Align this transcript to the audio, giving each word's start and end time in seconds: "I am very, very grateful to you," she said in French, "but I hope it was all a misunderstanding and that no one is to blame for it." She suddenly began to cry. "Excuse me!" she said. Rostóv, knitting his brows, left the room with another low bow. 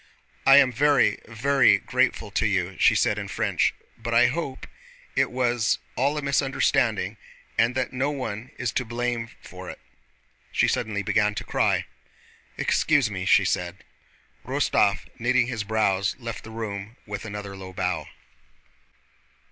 "I 0.47 0.57
am 0.57 0.71
very, 0.71 1.19
very 1.27 1.77
grateful 1.77 2.31
to 2.31 2.47
you," 2.47 2.75
she 2.79 2.95
said 2.95 3.19
in 3.19 3.27
French, 3.27 3.71
"but 3.99 4.15
I 4.15 4.25
hope 4.29 4.65
it 5.15 5.29
was 5.29 5.77
all 5.95 6.17
a 6.17 6.23
misunderstanding 6.23 7.17
and 7.55 7.75
that 7.75 7.93
no 7.93 8.09
one 8.09 8.49
is 8.57 8.71
to 8.71 8.83
blame 8.83 9.29
for 9.43 9.69
it." 9.69 9.77
She 10.51 10.67
suddenly 10.67 11.03
began 11.03 11.35
to 11.35 11.43
cry. 11.43 11.85
"Excuse 12.57 13.11
me!" 13.11 13.25
she 13.25 13.45
said. 13.45 13.83
Rostóv, 14.43 15.01
knitting 15.19 15.45
his 15.45 15.63
brows, 15.63 16.15
left 16.17 16.43
the 16.43 16.49
room 16.49 16.97
with 17.05 17.23
another 17.23 17.55
low 17.55 17.71
bow. 17.71 18.07